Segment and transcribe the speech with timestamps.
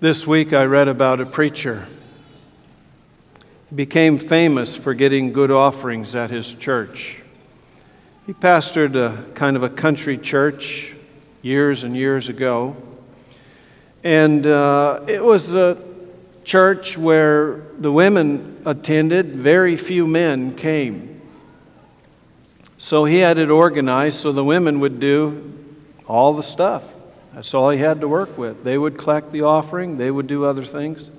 [0.00, 1.86] This week I read about a preacher.
[3.68, 7.18] He became famous for getting good offerings at his church.
[8.26, 10.94] He pastored a kind of a country church
[11.42, 12.76] years and years ago.
[14.02, 15.76] And uh, it was a
[16.44, 21.20] church where the women attended, very few men came.
[22.78, 25.52] So he had it organized so the women would do
[26.06, 26.84] all the stuff.
[27.34, 28.64] That's all he had to work with.
[28.64, 31.10] They would collect the offering, they would do other things.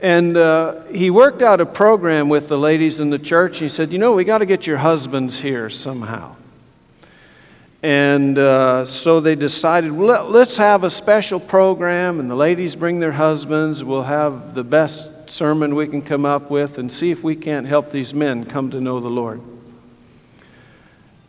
[0.00, 3.58] And uh, he worked out a program with the ladies in the church.
[3.58, 6.36] He said, You know, we got to get your husbands here somehow.
[7.82, 13.12] And uh, so they decided, let's have a special program, and the ladies bring their
[13.12, 13.84] husbands.
[13.84, 17.66] We'll have the best sermon we can come up with and see if we can't
[17.66, 19.42] help these men come to know the Lord.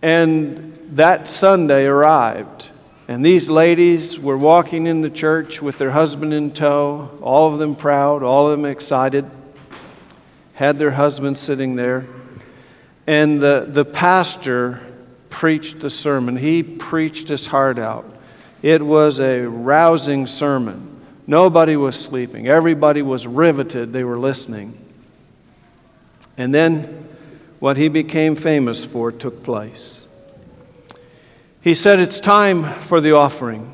[0.02, 2.70] And that Sunday arrived.
[3.08, 7.60] And these ladies were walking in the church with their husband in tow, all of
[7.60, 9.30] them proud, all of them excited,
[10.54, 12.06] had their husband sitting there.
[13.06, 14.82] And the, the pastor
[15.30, 16.38] preached a sermon.
[16.38, 18.12] He preached his heart out.
[18.64, 21.02] It was a rousing sermon.
[21.28, 23.94] Nobody was sleeping, everybody was riveted.
[23.94, 24.80] They were listening.
[26.38, 27.08] And then
[27.60, 30.05] what he became famous for took place.
[31.66, 33.74] He said, It's time for the offering.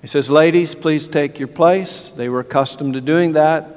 [0.00, 2.12] He says, Ladies, please take your place.
[2.12, 3.76] They were accustomed to doing that,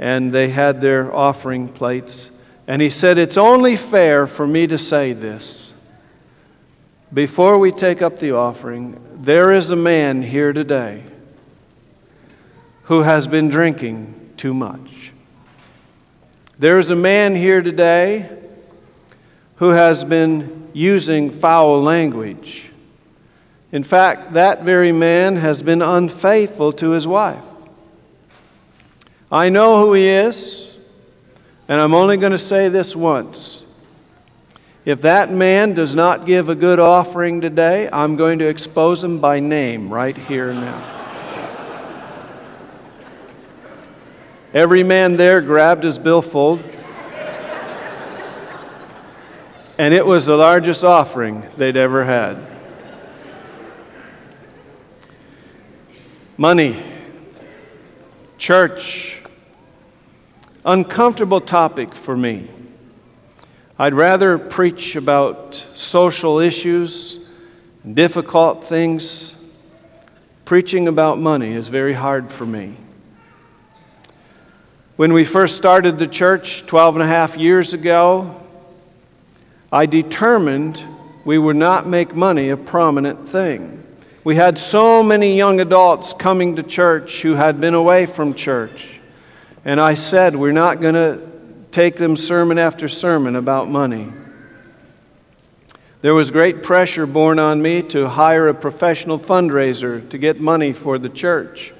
[0.00, 2.32] and they had their offering plates.
[2.66, 5.72] And he said, It's only fair for me to say this.
[7.14, 11.04] Before we take up the offering, there is a man here today
[12.82, 15.12] who has been drinking too much.
[16.58, 18.28] There is a man here today
[19.58, 22.66] who has been using foul language.
[23.72, 27.44] In fact, that very man has been unfaithful to his wife.
[29.30, 30.70] I know who he is,
[31.66, 33.64] and I'm only going to say this once.
[34.84, 39.18] If that man does not give a good offering today, I'm going to expose him
[39.18, 40.94] by name right here now.
[44.54, 46.62] Every man there grabbed his billfold
[49.78, 52.36] and it was the largest offering they'd ever had.
[56.36, 56.76] Money,
[58.36, 59.22] church,
[60.64, 62.50] uncomfortable topic for me.
[63.78, 67.20] I'd rather preach about social issues,
[67.94, 69.36] difficult things.
[70.44, 72.76] Preaching about money is very hard for me.
[74.96, 78.47] When we first started the church 12 and a half years ago,
[79.70, 80.82] I determined
[81.26, 83.84] we would not make money a prominent thing.
[84.24, 89.00] We had so many young adults coming to church who had been away from church.
[89.64, 91.20] And I said, we're not going to
[91.70, 94.10] take them sermon after sermon about money.
[96.00, 100.72] There was great pressure borne on me to hire a professional fundraiser to get money
[100.72, 101.74] for the church.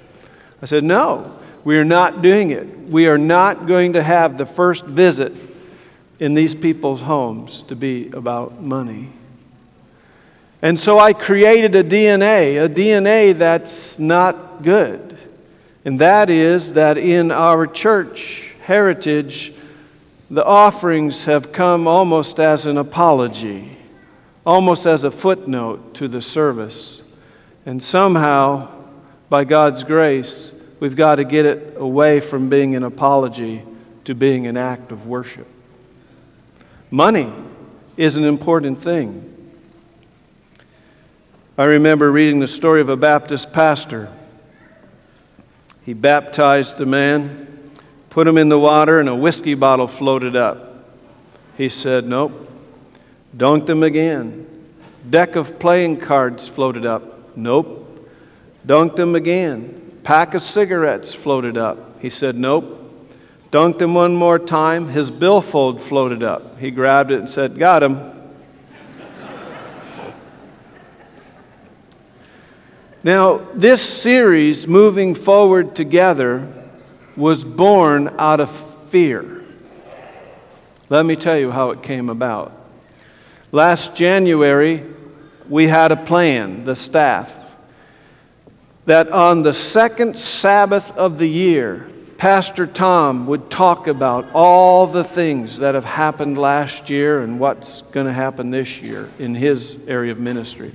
[0.61, 2.67] I said, no, we are not doing it.
[2.67, 5.48] We are not going to have the first visit
[6.19, 9.11] in these people's homes to be about money.
[10.61, 15.17] And so I created a DNA, a DNA that's not good.
[15.85, 19.55] And that is that in our church heritage,
[20.31, 23.79] the offerings have come almost as an apology,
[24.45, 27.03] almost as a footnote to the service.
[27.65, 28.69] And somehow,
[29.29, 33.63] by God's grace, we've got to get it away from being an apology
[34.05, 35.47] to being an act of worship.
[36.91, 37.33] Money
[37.97, 39.25] is an important thing.
[41.59, 44.11] I remember reading the story of a Baptist pastor.
[45.85, 47.73] He baptized a man,
[48.11, 50.87] put him in the water, and a whiskey bottle floated up.
[51.57, 52.49] He said, Nope.
[53.37, 54.47] Dunked him again.
[55.11, 57.37] Deck of playing cards floated up.
[57.37, 58.09] Nope.
[58.67, 60.01] Dunked him again.
[60.05, 62.01] Pack of cigarettes floated up.
[62.01, 62.88] He said, Nope.
[63.51, 64.89] Dunked him one more time.
[64.89, 66.59] His billfold floated up.
[66.59, 68.13] He grabbed it and said, Got him.
[73.03, 76.47] now, this series, Moving Forward Together,
[77.17, 78.51] was born out of
[78.91, 79.45] fear.
[80.91, 82.53] Let me tell you how it came about.
[83.51, 84.85] Last January,
[85.49, 87.35] we had a plan, the staff,
[88.85, 95.05] that on the second Sabbath of the year, Pastor Tom would talk about all the
[95.05, 99.77] things that have happened last year and what's going to happen this year in his
[99.87, 100.73] area of ministry.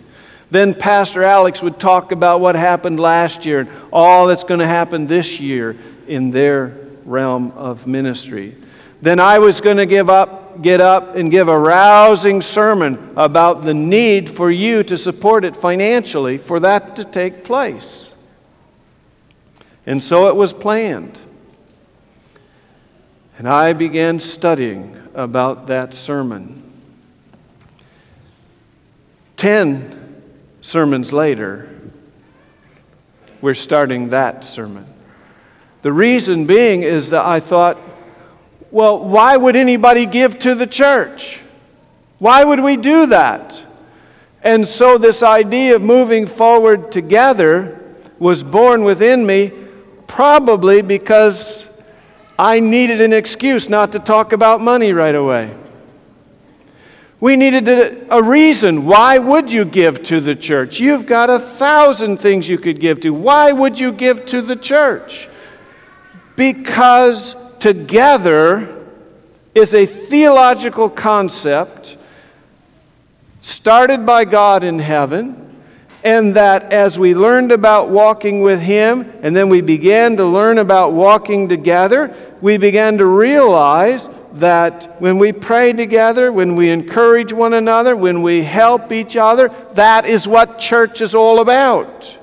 [0.51, 4.68] Then Pastor Alex would talk about what happened last year and all that's going to
[4.68, 5.75] happen this year
[6.07, 8.56] in their realm of ministry.
[9.01, 13.63] Then I was going to give up, get up and give a rousing sermon about
[13.63, 18.13] the need for you to support it financially for that to take place.
[19.86, 21.19] And so it was planned.
[23.38, 26.62] And I began studying about that sermon.
[29.38, 30.24] Ten
[30.62, 31.70] sermons later,
[33.42, 34.86] we're starting that sermon.
[35.82, 37.78] The reason being is that I thought,
[38.72, 41.40] well, why would anybody give to the church?
[42.20, 43.62] Why would we do that?
[44.42, 47.80] And so this idea of moving forward together
[48.20, 49.52] was born within me,
[50.08, 51.66] probably because
[52.38, 55.56] I needed an excuse not to talk about money right away.
[57.20, 57.70] We needed
[58.10, 58.86] a, reason.
[58.86, 60.82] Why would you give to the church?
[60.82, 63.12] You've got a thousand things you could give to.
[63.12, 65.30] Why would you give to the church?
[66.36, 68.88] Because together
[69.56, 71.96] is a theological concept
[73.42, 75.53] started by God in heaven,
[76.04, 80.58] and that as we learned about walking with Him, and then we began to learn
[80.58, 87.32] about walking together, we began to realize that when we pray together, when we encourage
[87.32, 92.18] one another, when we help each other, that is what church is all about.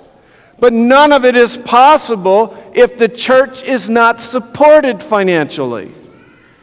[0.59, 5.95] But none of it is possible if the church is not supported financially.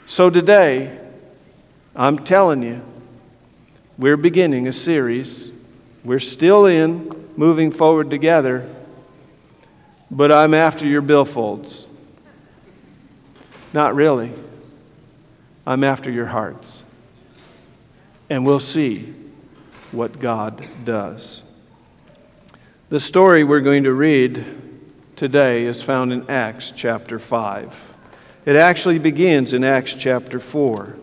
[0.06, 1.00] So today,
[1.96, 2.82] I'm telling you,
[3.98, 5.50] we're beginning a series.
[6.08, 8.66] We're still in, moving forward together,
[10.10, 11.86] but I'm after your billfolds.
[13.74, 14.32] Not really.
[15.66, 16.86] I'm after your hearts.
[18.30, 19.14] And we'll see
[19.92, 21.44] what God does.
[22.88, 24.46] The story we're going to read
[25.18, 27.94] today is found in Acts chapter 5.
[28.46, 30.96] It actually begins in Acts chapter 4.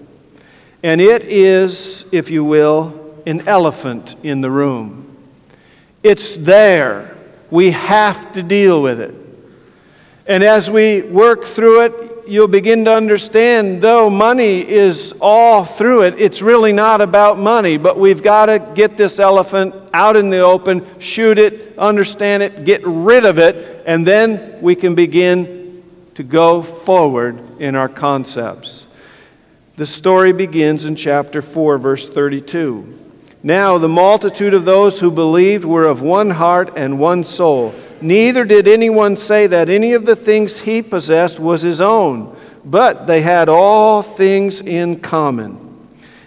[0.82, 5.16] And it is, if you will, an elephant in the room.
[6.02, 7.16] It's there.
[7.50, 9.14] We have to deal with it.
[10.26, 16.02] And as we work through it, you'll begin to understand, though money is all through
[16.02, 20.30] it, it's really not about money, but we've got to get this elephant out in
[20.30, 25.82] the open, shoot it, understand it, get rid of it, and then we can begin
[26.14, 28.86] to go forward in our concepts.
[29.76, 33.03] The story begins in chapter 4, verse 32.
[33.46, 37.75] Now the multitude of those who believed were of one heart and one soul.
[38.00, 43.06] Neither did anyone say that any of the things he possessed was his own, but
[43.06, 45.61] they had all things in common.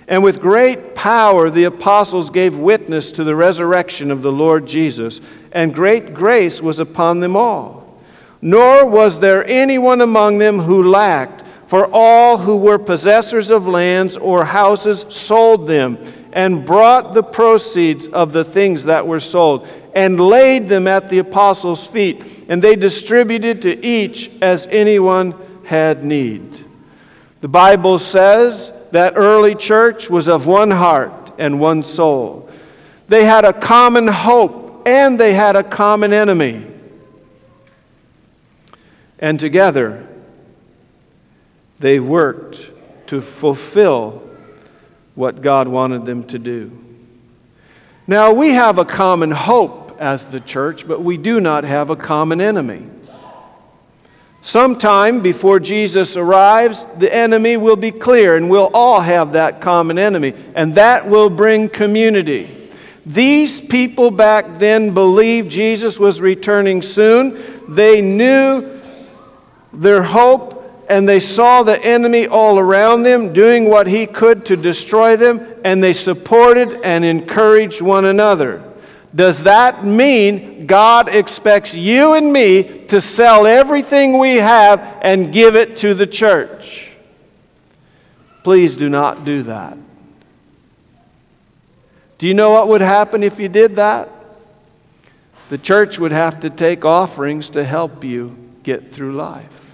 [0.08, 5.20] And with great power the apostles gave witness to the resurrection of the Lord Jesus,
[5.52, 7.98] and great grace was upon them all.
[8.44, 14.16] Nor was there anyone among them who lacked, for all who were possessors of lands
[14.18, 15.98] or houses sold them
[16.38, 21.18] and brought the proceeds of the things that were sold and laid them at the
[21.18, 25.34] apostles' feet, and they distributed to each as anyone
[25.66, 26.64] had need.
[27.42, 32.48] The Bible says that early church was of one heart and one soul.
[33.08, 36.68] They had a common hope and they had a common enemy.
[39.18, 40.08] And together,
[41.80, 42.60] they worked
[43.08, 44.27] to fulfill
[45.18, 46.72] what God wanted them to do.
[48.06, 51.96] Now, we have a common hope as the church, but we do not have a
[51.96, 52.86] common enemy.
[54.42, 59.98] Sometime before Jesus arrives, the enemy will be clear, and we'll all have that common
[59.98, 62.70] enemy, and that will bring community.
[63.04, 67.42] These people back then believed Jesus was returning soon.
[67.68, 68.80] They knew
[69.74, 70.57] their hope,
[70.88, 75.46] and they saw the enemy all around them doing what he could to destroy them,
[75.64, 78.64] and they supported and encouraged one another.
[79.14, 85.56] Does that mean God expects you and me to sell everything we have and give
[85.56, 86.90] it to the church?
[88.44, 89.78] Please do not do that.
[92.18, 94.10] Do you know what would happen if you did that?
[95.50, 99.67] The church would have to take offerings to help you get through life.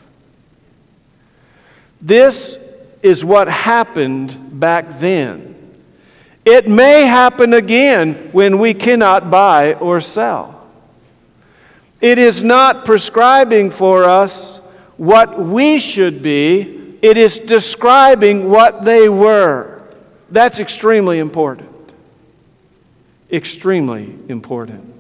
[2.04, 2.58] This
[3.02, 5.56] is what happened back then.
[6.44, 10.68] It may happen again when we cannot buy or sell.
[12.02, 14.58] It is not prescribing for us
[14.98, 19.82] what we should be, it is describing what they were.
[20.30, 21.70] That's extremely important.
[23.32, 24.94] extremely important.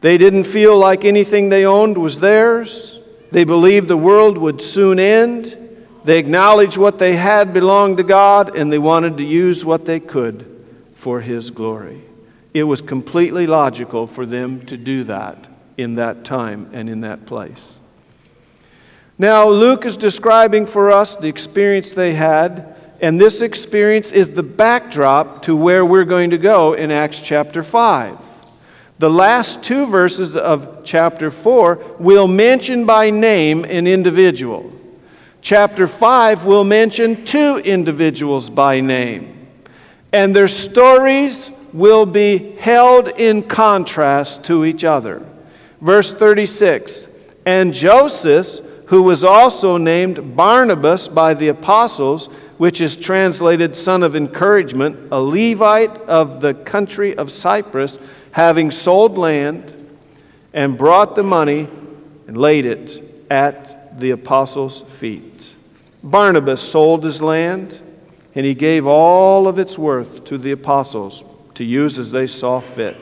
[0.00, 2.98] They didn't feel like anything they owned was theirs.
[3.32, 5.56] They believed the world would soon end.
[6.04, 10.00] They acknowledged what they had belonged to God, and they wanted to use what they
[10.00, 12.02] could for His glory.
[12.52, 15.48] It was completely logical for them to do that
[15.78, 17.78] in that time and in that place.
[19.16, 24.42] Now, Luke is describing for us the experience they had, and this experience is the
[24.42, 28.18] backdrop to where we're going to go in Acts chapter 5.
[28.98, 34.70] The last two verses of chapter 4 will mention by name an individual.
[35.40, 39.48] Chapter 5 will mention two individuals by name.
[40.12, 45.26] And their stories will be held in contrast to each other.
[45.80, 47.08] Verse 36
[47.44, 52.28] And Joseph, who was also named Barnabas by the apostles,
[52.62, 57.98] which is translated son of encouragement, a Levite of the country of Cyprus,
[58.30, 59.98] having sold land
[60.52, 61.66] and brought the money
[62.28, 65.52] and laid it at the apostles' feet.
[66.04, 67.80] Barnabas sold his land
[68.36, 72.60] and he gave all of its worth to the apostles to use as they saw
[72.60, 72.96] fit.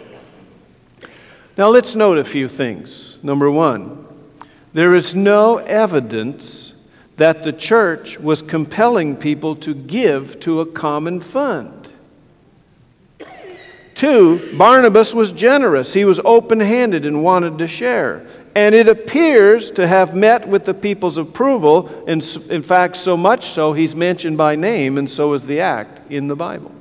[1.59, 3.19] Now let's note a few things.
[3.23, 4.07] Number one,
[4.73, 6.70] there is no evidence
[7.21, 11.93] that the church was compelling people to give to a common fund.
[13.95, 15.93] Two, Barnabas was generous.
[15.93, 18.27] He was open handed and wanted to share.
[18.55, 22.05] And it appears to have met with the people's approval.
[22.07, 26.01] And in fact, so much so, he's mentioned by name, and so is the act
[26.11, 26.75] in the Bible.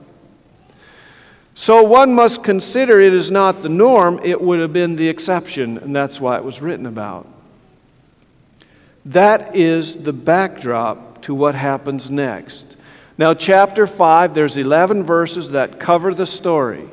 [1.54, 5.80] So one must consider it is not the norm, it would have been the exception,
[5.80, 7.28] and that's why it was written about.
[9.10, 12.78] That is the backdrop to what happens next.
[13.18, 16.88] Now, chapter 5, there's 11 verses that cover the story.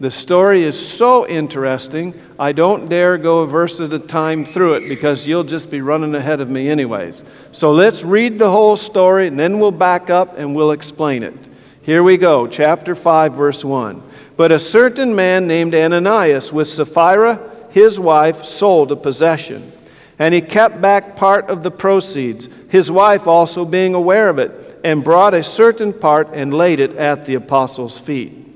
[0.00, 4.74] The story is so interesting, I don't dare go a verse at a time through
[4.74, 7.22] it because you'll just be running ahead of me, anyways.
[7.52, 11.36] So let's read the whole story and then we'll back up and we'll explain it.
[11.82, 14.02] Here we go, chapter 5, verse 1.
[14.38, 19.72] But a certain man named Ananias with Sapphira, his wife, sold a possession.
[20.18, 24.80] And he kept back part of the proceeds, his wife also being aware of it,
[24.84, 28.46] and brought a certain part and laid it at the apostles' feet.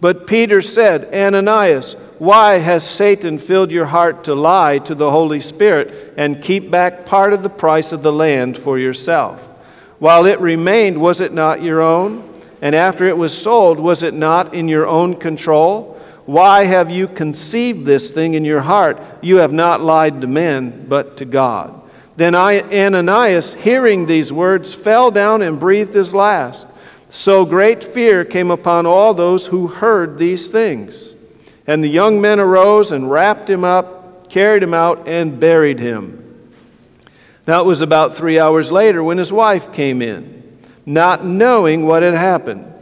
[0.00, 5.40] But Peter said, Ananias, why has Satan filled your heart to lie to the Holy
[5.40, 9.40] Spirit and keep back part of the price of the land for yourself?
[9.98, 12.30] While it remained, was it not your own?
[12.60, 15.93] And after it was sold, was it not in your own control?
[16.26, 19.00] Why have you conceived this thing in your heart?
[19.20, 21.82] You have not lied to men, but to God.
[22.16, 26.66] Then Ananias, hearing these words, fell down and breathed his last.
[27.08, 31.14] So great fear came upon all those who heard these things.
[31.66, 36.52] And the young men arose and wrapped him up, carried him out, and buried him.
[37.46, 42.02] Now it was about three hours later when his wife came in, not knowing what
[42.02, 42.73] had happened.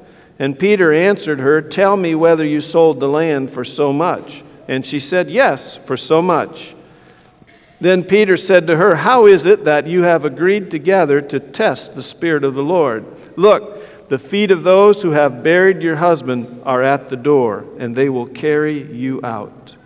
[0.43, 4.43] And Peter answered her, Tell me whether you sold the land for so much.
[4.67, 6.75] And she said, Yes, for so much.
[7.81, 11.95] Then Peter said to her, How is it that you have agreed together to test
[11.95, 13.05] the Spirit of the Lord?
[13.39, 17.95] Look, the feet of those who have buried your husband are at the door, and
[17.95, 19.77] they will carry you out.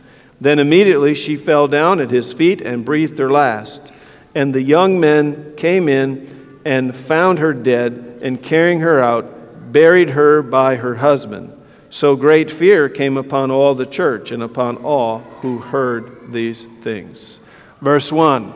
[0.40, 3.92] Then immediately she fell down at his feet and breathed her last.
[4.34, 9.35] And the young men came in and found her dead, and carrying her out,
[9.72, 11.52] buried her by her husband.
[11.90, 17.38] So great fear came upon all the church and upon all who heard these things.
[17.80, 18.52] Verse 1.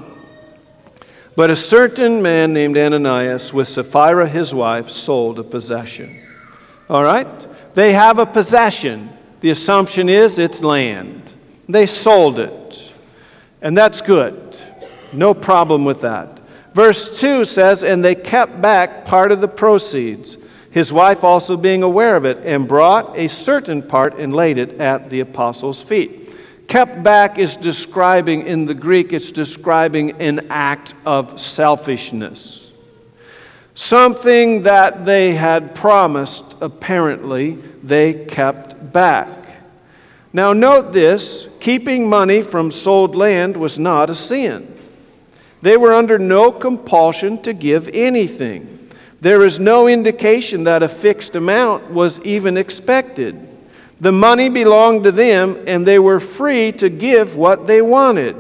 [1.37, 6.21] But a certain man named Ananias, with Sapphira his wife, sold a possession.
[6.89, 7.75] All right?
[7.75, 9.11] They have a possession.
[9.41, 11.33] The assumption is it's land.
[11.69, 12.93] They sold it.
[13.63, 14.57] And that's good.
[15.13, 16.41] No problem with that.
[16.75, 20.37] Verse 2 says, And they kept back part of the proceeds,
[20.71, 24.81] his wife also being aware of it, and brought a certain part and laid it
[24.81, 26.29] at the apostles' feet.
[26.69, 32.71] Kept back is describing, in the Greek, it's describing an act of selfishness.
[33.75, 39.29] Something that they had promised, apparently, they kept back.
[40.33, 44.73] Now, note this keeping money from sold land was not a sin.
[45.63, 48.80] They were under no compulsion to give anything.
[49.21, 53.49] There is no indication that a fixed amount was even expected.
[54.01, 58.37] The money belonged to them, and they were free to give what they wanted.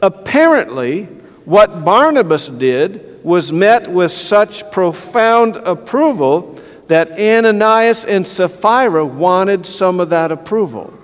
[0.00, 1.04] Apparently,
[1.44, 10.00] what Barnabas did was met with such profound approval that Ananias and Sapphira wanted some
[10.00, 10.94] of that approval.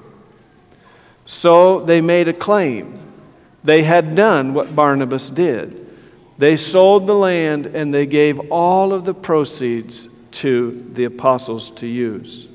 [1.27, 2.99] So they made a claim.
[3.63, 5.84] They had done what Barnabas did.
[6.37, 11.87] They sold the land and they gave all of the proceeds to the apostles to
[11.87, 12.49] use.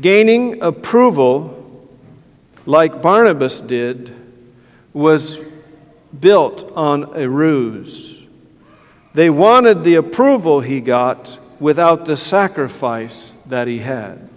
[0.00, 1.88] Gaining approval,
[2.66, 4.14] like Barnabas did,
[4.92, 5.38] was
[6.20, 8.18] built on a ruse.
[9.14, 14.28] They wanted the approval he got without the sacrifice that he had.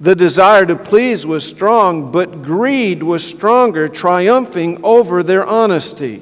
[0.00, 6.20] The desire to please was strong, but greed was stronger, triumphing over their honesty.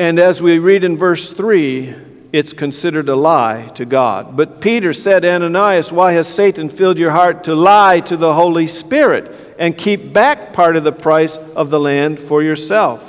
[0.00, 1.94] And as we read in verse 3,
[2.32, 4.34] it's considered a lie to God.
[4.34, 8.66] But Peter said, Ananias, why has Satan filled your heart to lie to the Holy
[8.66, 13.04] Spirit and keep back part of the price of the land for yourself?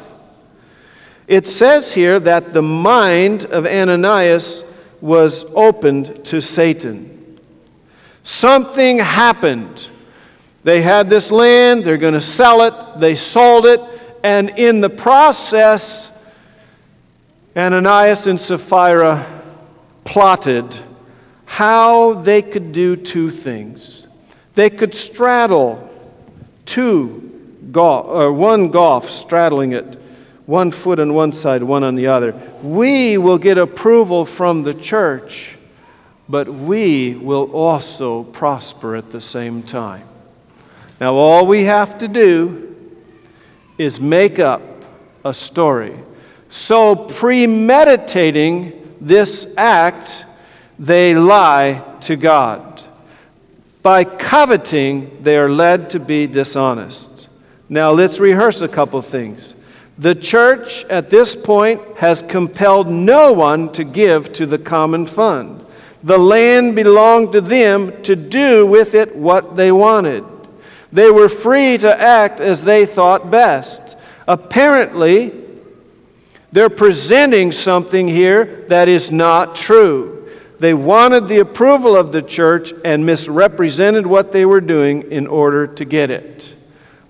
[1.27, 4.65] It says here that the mind of Ananias
[4.99, 7.39] was opened to Satan.
[8.23, 9.87] Something happened.
[10.65, 13.79] They had this land, they're going to sell it, they sold it,
[14.25, 16.10] and in the process,
[17.55, 19.41] Ananias and Sapphira
[20.03, 20.77] plotted
[21.45, 24.07] how they could do two things.
[24.55, 25.89] They could straddle
[26.65, 29.99] two golf, or uh, one golf, straddling it,
[30.45, 32.33] one foot on one side, one on the other.
[32.63, 35.57] We will get approval from the church,
[36.29, 40.07] but we will also prosper at the same time.
[41.01, 42.75] Now, all we have to do
[43.77, 44.61] is make up
[45.25, 45.97] a story
[46.53, 50.25] so, premeditating this act,
[50.77, 52.83] they lie to God.
[53.81, 57.29] By coveting, they are led to be dishonest.
[57.69, 59.55] Now, let's rehearse a couple things.
[59.97, 65.65] The church at this point has compelled no one to give to the common fund.
[66.03, 70.25] The land belonged to them to do with it what they wanted.
[70.91, 73.95] They were free to act as they thought best.
[74.27, 75.40] Apparently,
[76.51, 80.29] they're presenting something here that is not true.
[80.59, 85.65] They wanted the approval of the church and misrepresented what they were doing in order
[85.65, 86.53] to get it.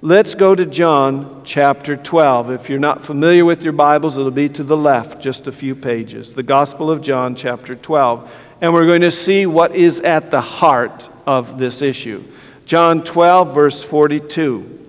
[0.04, 2.52] Let's go to John chapter 12.
[2.52, 5.76] If you're not familiar with your Bibles, it'll be to the left, just a few
[5.76, 6.34] pages.
[6.34, 8.34] The Gospel of John chapter 12.
[8.62, 12.24] And we're going to see what is at the heart of this issue.
[12.66, 14.81] John 12, verse 42.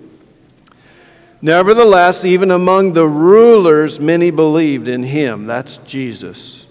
[1.43, 5.45] Nevertheless, even among the rulers, many believed in him.
[5.45, 6.65] That's Jesus.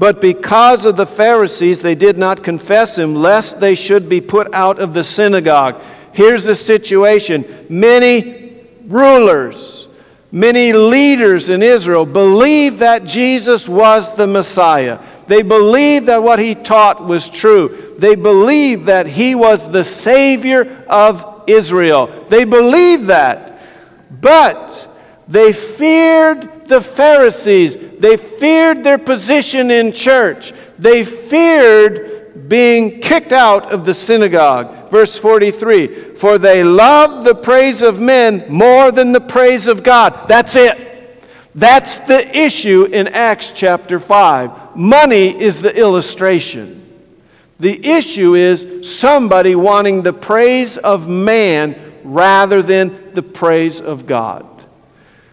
[0.00, 4.52] But because of the Pharisees, they did not confess him, lest they should be put
[4.52, 5.80] out of the synagogue.
[6.12, 9.86] Here's the situation many rulers,
[10.32, 14.98] many leaders in Israel believed that Jesus was the Messiah.
[15.28, 17.94] They believed that what he taught was true.
[17.98, 22.26] They believed that he was the Savior of Israel.
[22.28, 23.52] They believed that.
[24.20, 24.88] But
[25.28, 27.76] they feared the Pharisees.
[27.98, 30.52] They feared their position in church.
[30.78, 34.90] They feared being kicked out of the synagogue.
[34.90, 40.28] Verse 43 For they loved the praise of men more than the praise of God.
[40.28, 40.92] That's it.
[41.54, 44.76] That's the issue in Acts chapter 5.
[44.76, 46.80] Money is the illustration.
[47.60, 54.46] The issue is somebody wanting the praise of man rather than the praise of God.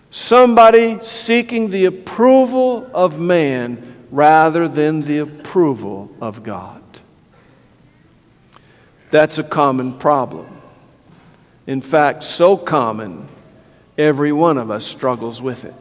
[0.10, 6.82] Somebody seeking the approval of man rather than the approval of God.
[9.12, 10.48] That's a common problem.
[11.68, 13.28] In fact, so common,
[13.98, 15.76] every one of us struggles with it.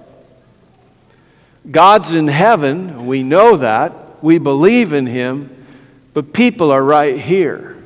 [1.71, 5.67] God's in heaven, we know that, we believe in Him,
[6.15, 7.80] but people are right here.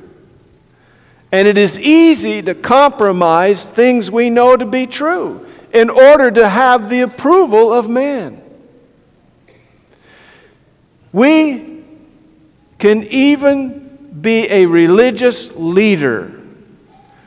[1.35, 6.47] And it is easy to compromise things we know to be true in order to
[6.47, 8.41] have the approval of man.
[11.11, 11.83] We
[12.79, 16.39] can even be a religious leader.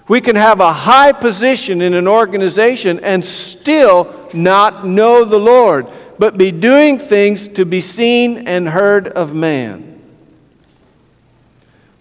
[0.08, 5.86] We can have a high position in an organization and still not know the Lord,
[6.18, 10.00] but be doing things to be seen and heard of man.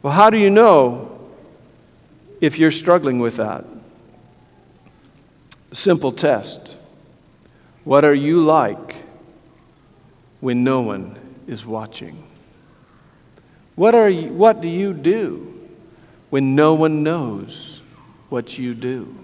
[0.01, 1.16] Well, how do you know
[2.41, 3.65] if you're struggling with that.
[5.73, 6.75] Simple test.
[7.83, 8.95] What are you like
[10.39, 12.23] when no one is watching?
[13.75, 15.53] What, are you, what do you do
[16.29, 17.81] when no one knows
[18.29, 19.15] what you do?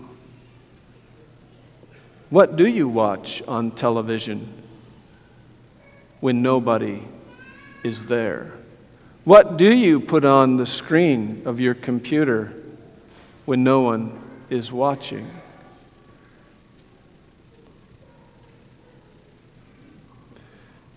[2.29, 4.51] What do you watch on television
[6.19, 7.03] when nobody
[7.83, 8.53] is there?
[9.23, 12.53] What do you put on the screen of your computer
[13.45, 15.29] when no one is watching?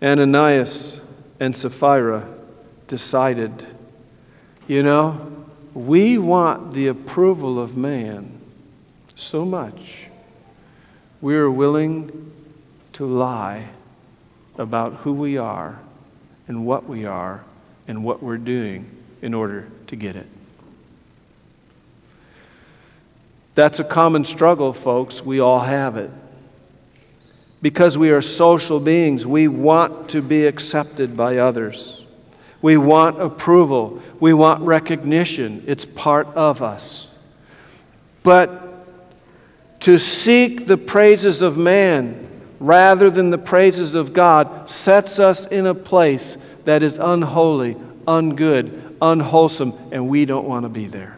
[0.03, 1.01] Ananias
[1.41, 2.29] and Sapphira
[2.87, 3.67] decided,
[4.69, 5.33] you know,
[5.75, 8.41] we want the approval of man
[9.15, 10.07] so much,
[11.21, 12.33] we are willing
[12.93, 13.69] to lie
[14.59, 15.79] about who we are
[16.49, 17.45] and what we are
[17.89, 18.91] and what we're doing
[19.23, 20.27] in order to get it.
[23.57, 25.23] That's a common struggle, folks.
[25.23, 26.11] We all have it.
[27.63, 32.03] Because we are social beings, we want to be accepted by others.
[32.61, 34.03] We want approval.
[34.21, 35.65] We want recognition.
[35.67, 37.11] It's part of us.
[38.23, 42.29] But to seek the praises of man
[42.61, 47.75] rather than the praises of God sets us in a place that is unholy,
[48.07, 51.16] ungood, unwholesome, and we don't want to be there.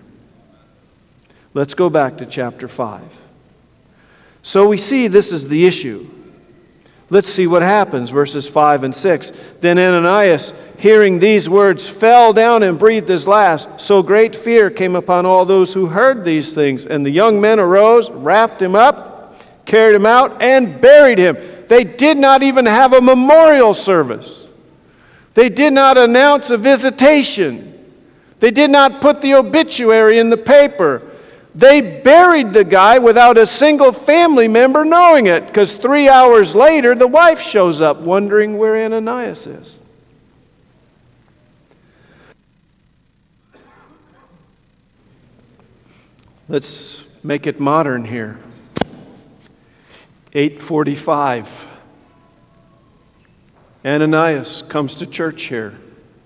[1.54, 3.02] Let's go back to chapter 5.
[4.42, 6.08] So we see this is the issue.
[7.10, 9.32] Let's see what happens, verses 5 and 6.
[9.60, 13.68] Then Ananias, hearing these words, fell down and breathed his last.
[13.78, 16.84] So great fear came upon all those who heard these things.
[16.84, 21.38] And the young men arose, wrapped him up, carried him out, and buried him.
[21.68, 24.44] They did not even have a memorial service,
[25.34, 27.94] they did not announce a visitation,
[28.40, 31.07] they did not put the obituary in the paper.
[31.58, 36.94] They buried the guy without a single family member knowing it because three hours later,
[36.94, 39.80] the wife shows up wondering where Ananias is.
[46.48, 48.38] Let's make it modern here.
[50.34, 51.66] 845.
[53.84, 55.76] Ananias comes to church here,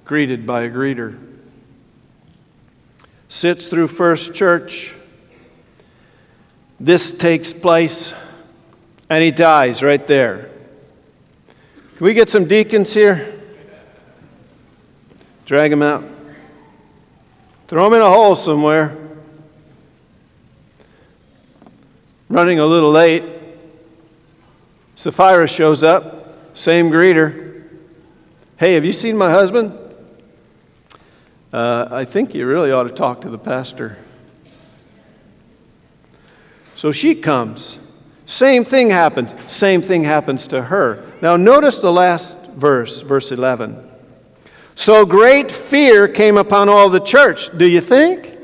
[0.04, 1.18] greeted by a greeter.
[3.30, 4.92] Sits through first church
[6.78, 8.12] this takes place,
[9.08, 10.50] and he dies right there.
[11.96, 13.40] Can we get some deacons here?
[15.46, 16.04] Drag him out.
[17.68, 18.96] Throw him in a hole somewhere.
[22.28, 23.24] Running a little late.
[24.96, 27.64] Sapphira shows up, same greeter.
[28.56, 29.78] Hey, have you seen my husband?
[31.52, 33.98] Uh, I think you really ought to talk to the pastor.
[36.82, 37.78] So she comes.
[38.26, 39.36] Same thing happens.
[39.46, 41.06] Same thing happens to her.
[41.20, 43.88] Now, notice the last verse, verse 11.
[44.74, 47.56] So great fear came upon all the church.
[47.56, 48.36] Do you think?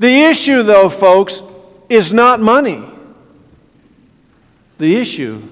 [0.00, 1.40] The issue, though, folks,
[1.88, 2.84] is not money.
[4.78, 5.48] The issue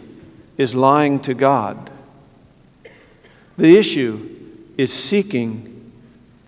[0.58, 1.92] is lying to God.
[3.56, 4.36] The issue
[4.76, 5.92] is seeking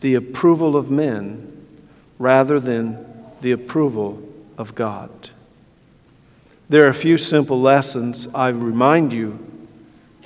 [0.01, 1.53] the approval of men
[2.19, 3.05] rather than
[3.41, 4.23] the approval
[4.57, 5.11] of God.
[6.69, 8.27] There are a few simple lessons.
[8.35, 9.39] I remind you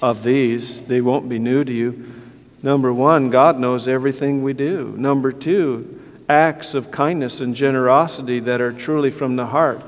[0.01, 2.15] of these, they won't be new to you.
[2.63, 4.95] Number one, God knows everything we do.
[4.97, 9.81] Number two, acts of kindness and generosity that are truly from the heart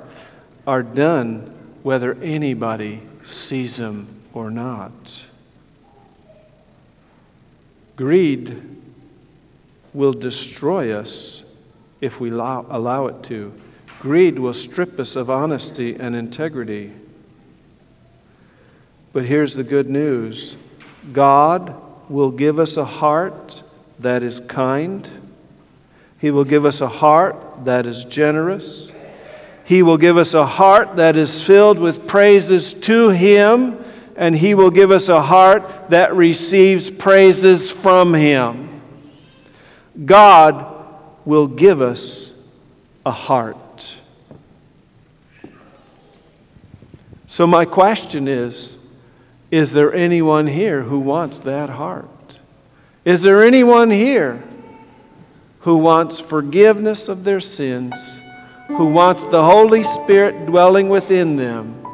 [0.66, 5.24] are done whether anybody sees them or not.
[7.96, 8.78] Greed
[9.92, 11.39] will destroy us
[12.00, 13.52] if we allow, allow it to.
[14.00, 16.92] Greed will strip us of honesty and integrity.
[19.12, 20.56] But here's the good news
[21.12, 21.74] God
[22.08, 23.62] will give us a heart
[23.98, 25.08] that is kind,
[26.18, 28.90] He will give us a heart that is generous.
[29.64, 33.84] He will give us a heart that is filled with praises to Him,
[34.16, 38.80] and He will give us a heart that receives praises from Him.
[40.04, 40.69] God
[41.24, 42.32] will give us
[43.04, 43.94] a heart.
[47.26, 48.76] So, my question is
[49.50, 52.08] Is there anyone here who wants that heart?
[53.04, 54.42] Is there anyone here
[55.60, 57.94] who wants forgiveness of their sins,
[58.66, 61.86] who wants the Holy Spirit dwelling within them,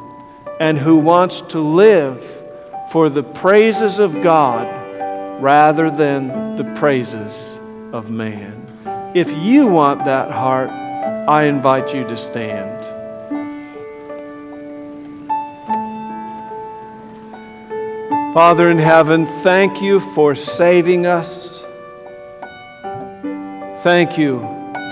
[0.59, 2.21] and who wants to live
[2.91, 4.67] for the praises of God
[5.41, 7.57] rather than the praises
[7.93, 8.66] of man?
[9.17, 12.83] If you want that heart, I invite you to stand.
[18.31, 21.63] Father in heaven, thank you for saving us.
[23.81, 24.41] Thank you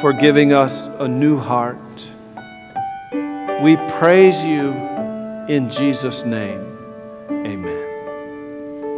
[0.02, 1.78] for giving us a new heart.
[3.62, 4.72] We praise you
[5.48, 6.75] in Jesus' name.